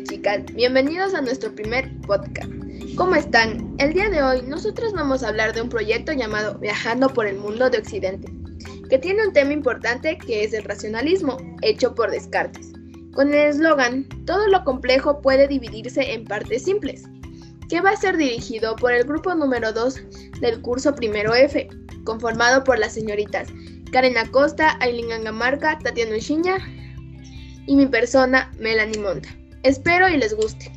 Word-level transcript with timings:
chicas, 0.00 0.42
bienvenidos 0.54 1.12
a 1.12 1.20
nuestro 1.20 1.54
primer 1.54 1.90
podcast. 2.00 2.50
¿Cómo 2.96 3.14
están? 3.14 3.74
El 3.78 3.92
día 3.92 4.08
de 4.08 4.22
hoy 4.22 4.40
nosotros 4.40 4.94
vamos 4.94 5.22
a 5.22 5.28
hablar 5.28 5.52
de 5.52 5.60
un 5.60 5.68
proyecto 5.68 6.12
llamado 6.12 6.58
Viajando 6.58 7.10
por 7.10 7.26
el 7.26 7.36
Mundo 7.36 7.68
de 7.68 7.78
Occidente, 7.78 8.32
que 8.88 8.98
tiene 8.98 9.26
un 9.26 9.34
tema 9.34 9.52
importante 9.52 10.16
que 10.16 10.44
es 10.44 10.54
el 10.54 10.64
racionalismo, 10.64 11.36
hecho 11.60 11.94
por 11.94 12.10
Descartes. 12.10 12.72
Con 13.12 13.34
el 13.34 13.50
eslogan, 13.50 14.08
todo 14.24 14.48
lo 14.48 14.64
complejo 14.64 15.20
puede 15.20 15.46
dividirse 15.46 16.14
en 16.14 16.24
partes 16.24 16.64
simples, 16.64 17.04
que 17.68 17.82
va 17.82 17.90
a 17.90 17.96
ser 17.96 18.16
dirigido 18.16 18.74
por 18.76 18.92
el 18.92 19.04
grupo 19.04 19.34
número 19.34 19.74
2 19.74 20.40
del 20.40 20.62
curso 20.62 20.94
primero 20.94 21.34
F, 21.34 21.68
conformado 22.04 22.64
por 22.64 22.78
las 22.78 22.94
señoritas 22.94 23.48
Karen 23.92 24.16
Acosta, 24.16 24.78
Aileen 24.80 25.12
Angamarca, 25.12 25.78
Tatiana 25.78 26.16
Ushiña 26.16 26.56
y 27.66 27.76
mi 27.76 27.86
persona, 27.86 28.50
Melanie 28.58 28.98
Monta. 28.98 29.28
Espero 29.62 30.08
y 30.08 30.16
les 30.16 30.34
guste. 30.34 30.72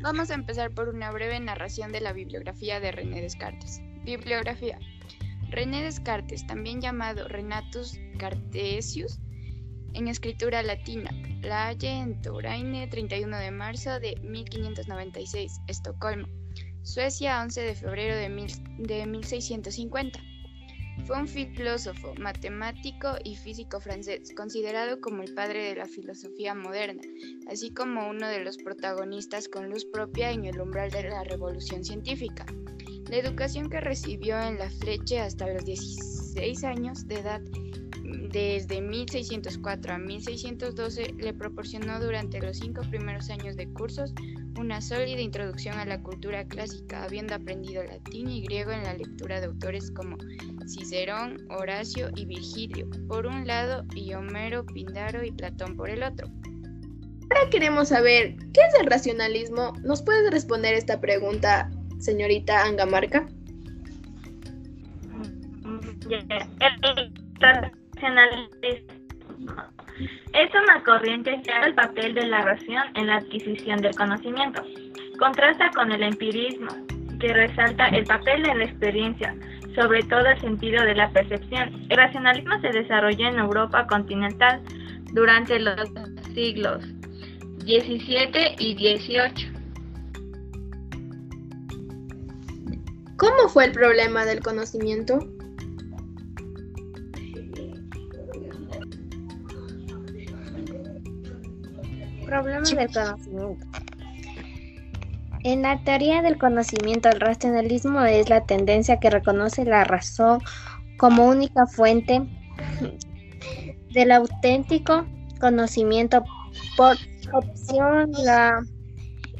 Vamos 0.00 0.30
a 0.30 0.34
empezar 0.34 0.72
por 0.72 0.88
una 0.88 1.12
breve 1.12 1.38
narración 1.38 1.92
de 1.92 2.00
la 2.00 2.12
bibliografía 2.12 2.80
de 2.80 2.90
René 2.90 3.20
Descartes. 3.22 3.80
Bibliografía. 4.04 4.78
René 5.50 5.82
Descartes, 5.82 6.46
también 6.46 6.80
llamado 6.80 7.28
Renatus 7.28 7.98
Cartesius, 8.18 9.20
en 9.94 10.08
escritura 10.08 10.62
latina. 10.62 11.10
La 11.42 11.66
Halle 11.68 11.90
en 11.90 12.20
Touraine, 12.22 12.88
31 12.88 13.38
de 13.38 13.50
marzo 13.52 14.00
de 14.00 14.16
1596, 14.22 15.60
Estocolmo. 15.68 16.26
Suecia, 16.82 17.40
11 17.42 17.60
de 17.60 17.74
febrero 17.76 18.16
de, 18.16 18.28
1650. 19.06 20.20
Fue 21.06 21.18
un 21.18 21.28
filósofo, 21.28 22.14
matemático 22.18 23.16
y 23.24 23.36
físico 23.36 23.80
francés, 23.80 24.34
considerado 24.36 25.00
como 25.00 25.22
el 25.22 25.34
padre 25.34 25.64
de 25.64 25.76
la 25.76 25.86
filosofía 25.86 26.54
moderna, 26.54 27.02
así 27.50 27.70
como 27.70 28.08
uno 28.08 28.28
de 28.28 28.44
los 28.44 28.58
protagonistas 28.58 29.48
con 29.48 29.70
luz 29.70 29.84
propia 29.86 30.30
en 30.30 30.44
el 30.44 30.60
umbral 30.60 30.90
de 30.90 31.08
la 31.08 31.24
revolución 31.24 31.84
científica. 31.84 32.44
La 33.08 33.16
educación 33.16 33.70
que 33.70 33.80
recibió 33.80 34.38
en 34.38 34.58
la 34.58 34.68
Fleche 34.68 35.20
hasta 35.20 35.46
los 35.46 35.64
16 35.64 36.64
años 36.64 37.06
de 37.06 37.20
edad 37.20 37.40
desde 38.30 38.80
1604 38.80 39.94
a 39.94 39.98
1612 39.98 41.14
le 41.18 41.32
proporcionó 41.32 42.00
durante 42.00 42.40
los 42.40 42.58
cinco 42.58 42.82
primeros 42.90 43.30
años 43.30 43.56
de 43.56 43.68
cursos 43.72 44.12
una 44.58 44.80
sólida 44.80 45.20
introducción 45.20 45.78
a 45.78 45.84
la 45.84 46.02
cultura 46.02 46.44
clásica, 46.44 47.04
habiendo 47.04 47.34
aprendido 47.34 47.82
latín 47.84 48.28
y 48.28 48.42
griego 48.42 48.72
en 48.72 48.82
la 48.82 48.94
lectura 48.94 49.40
de 49.40 49.46
autores 49.46 49.90
como 49.92 50.16
Cicerón, 50.66 51.46
Horacio 51.50 52.10
y 52.16 52.24
Virgilio, 52.24 52.88
por 53.08 53.26
un 53.26 53.46
lado, 53.46 53.84
y 53.94 54.12
Homero, 54.14 54.66
Pindaro 54.66 55.24
y 55.24 55.30
Platón 55.30 55.76
por 55.76 55.90
el 55.90 56.02
otro. 56.02 56.28
Ahora 57.30 57.50
queremos 57.50 57.88
saber, 57.88 58.36
¿qué 58.52 58.60
es 58.60 58.74
el 58.80 58.86
racionalismo? 58.86 59.74
¿Nos 59.84 60.02
puedes 60.02 60.30
responder 60.30 60.74
esta 60.74 61.00
pregunta, 61.00 61.70
señorita 61.98 62.64
Angamarca? 62.64 63.28
Es 70.32 70.50
una 70.54 70.82
corriente 70.84 71.40
que 71.42 71.50
el 71.66 71.74
papel 71.74 72.14
de 72.14 72.26
la 72.26 72.42
razón 72.42 72.84
en 72.94 73.06
la 73.06 73.16
adquisición 73.16 73.80
del 73.80 73.94
conocimiento. 73.96 74.62
Contrasta 75.18 75.70
con 75.74 75.90
el 75.90 76.02
empirismo, 76.02 76.68
que 77.18 77.32
resalta 77.32 77.88
el 77.88 78.04
papel 78.04 78.42
de 78.42 78.54
la 78.54 78.64
experiencia, 78.64 79.34
sobre 79.74 80.02
todo 80.04 80.26
el 80.26 80.40
sentido 80.40 80.84
de 80.84 80.94
la 80.94 81.10
percepción. 81.10 81.86
El 81.88 81.96
racionalismo 81.96 82.60
se 82.60 82.68
desarrolló 82.68 83.28
en 83.28 83.38
Europa 83.38 83.86
continental 83.86 84.62
durante 85.12 85.58
los 85.58 85.90
siglos 86.34 86.84
XVII 87.60 88.54
y 88.58 88.74
XVIII. 88.74 89.58
¿Cómo 93.16 93.48
fue 93.48 93.64
el 93.64 93.72
problema 93.72 94.24
del 94.24 94.40
conocimiento? 94.40 95.18
Problema 102.28 102.60
del 102.60 102.92
conocimiento. 102.92 103.66
En 105.44 105.62
la 105.62 105.82
teoría 105.82 106.20
del 106.20 106.36
conocimiento, 106.36 107.08
el 107.08 107.20
racionalismo 107.20 108.02
es 108.02 108.28
la 108.28 108.44
tendencia 108.44 109.00
que 109.00 109.08
reconoce 109.08 109.64
la 109.64 109.84
razón 109.84 110.42
como 110.98 111.26
única 111.26 111.66
fuente 111.66 112.20
del 113.92 114.12
auténtico 114.12 115.06
conocimiento 115.40 116.22
por 116.76 116.98
opción 117.32 118.12
la 118.12 118.60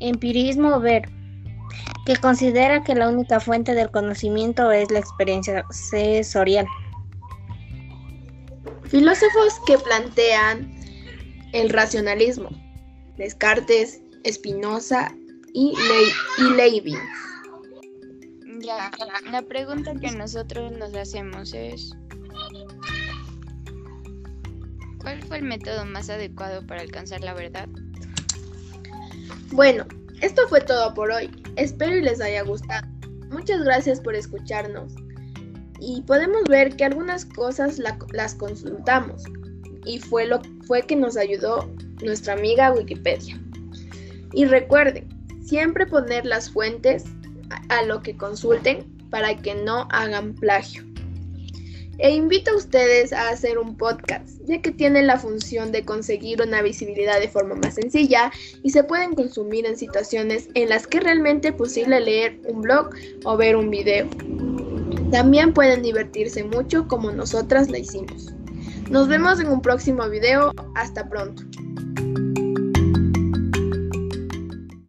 empirismo 0.00 0.80
ver 0.80 1.08
que 2.04 2.16
considera 2.16 2.82
que 2.82 2.96
la 2.96 3.08
única 3.08 3.38
fuente 3.38 3.74
del 3.74 3.92
conocimiento 3.92 4.72
es 4.72 4.90
la 4.90 4.98
experiencia 4.98 5.64
sensorial. 5.70 6.66
Filósofos 8.88 9.60
que 9.68 9.78
plantean 9.78 10.74
el 11.52 11.70
racionalismo 11.70 12.48
Descartes, 13.16 14.00
Spinoza 14.26 15.12
y, 15.52 15.74
Leibniz. 16.56 16.98
Ya, 18.60 18.90
la 19.30 19.42
pregunta 19.42 19.92
que 19.94 20.10
nosotros 20.12 20.72
nos 20.72 20.94
hacemos 20.94 21.52
es, 21.52 21.92
¿cuál 24.98 25.22
fue 25.24 25.38
el 25.38 25.44
método 25.44 25.84
más 25.84 26.08
adecuado 26.08 26.64
para 26.66 26.80
alcanzar 26.80 27.20
la 27.22 27.34
verdad? 27.34 27.68
Bueno, 29.50 29.84
esto 30.20 30.48
fue 30.48 30.60
todo 30.60 30.94
por 30.94 31.10
hoy. 31.10 31.30
Espero 31.56 31.96
y 31.96 32.02
les 32.02 32.20
haya 32.20 32.42
gustado. 32.42 32.86
Muchas 33.30 33.62
gracias 33.64 34.00
por 34.00 34.14
escucharnos. 34.14 34.94
Y 35.80 36.02
podemos 36.02 36.44
ver 36.44 36.76
que 36.76 36.84
algunas 36.84 37.24
cosas 37.24 37.78
las 37.78 38.34
consultamos. 38.36 39.24
Y 39.84 39.98
fue 39.98 40.26
lo 40.26 40.40
fue 40.66 40.82
que 40.82 40.94
nos 40.94 41.16
ayudó 41.16 41.68
nuestra 42.02 42.34
amiga 42.34 42.72
Wikipedia. 42.72 43.40
Y 44.32 44.44
recuerden, 44.46 45.08
siempre 45.44 45.86
poner 45.86 46.24
las 46.24 46.50
fuentes 46.50 47.04
a 47.68 47.82
lo 47.82 48.02
que 48.02 48.16
consulten 48.16 48.84
para 49.10 49.36
que 49.36 49.54
no 49.54 49.86
hagan 49.90 50.34
plagio. 50.34 50.84
E 51.98 52.10
invito 52.10 52.50
a 52.50 52.56
ustedes 52.56 53.12
a 53.12 53.28
hacer 53.28 53.58
un 53.58 53.76
podcast, 53.76 54.40
ya 54.46 54.60
que 54.62 54.70
tiene 54.70 55.02
la 55.02 55.18
función 55.18 55.70
de 55.70 55.84
conseguir 55.84 56.40
una 56.42 56.62
visibilidad 56.62 57.20
de 57.20 57.28
forma 57.28 57.54
más 57.56 57.74
sencilla 57.74 58.32
y 58.62 58.70
se 58.70 58.82
pueden 58.82 59.14
consumir 59.14 59.66
en 59.66 59.76
situaciones 59.76 60.48
en 60.54 60.70
las 60.70 60.86
que 60.86 61.00
realmente 61.00 61.48
es 61.48 61.54
posible 61.54 62.00
leer 62.00 62.40
un 62.48 62.62
blog 62.62 62.90
o 63.24 63.36
ver 63.36 63.56
un 63.56 63.70
video. 63.70 64.08
También 65.12 65.52
pueden 65.52 65.82
divertirse 65.82 66.42
mucho 66.42 66.88
como 66.88 67.12
nosotras 67.12 67.70
lo 67.70 67.76
hicimos. 67.76 68.32
Nos 68.90 69.08
vemos 69.08 69.38
en 69.38 69.48
un 69.48 69.60
próximo 69.60 70.08
video. 70.08 70.52
Hasta 70.74 71.08
pronto. 71.08 71.42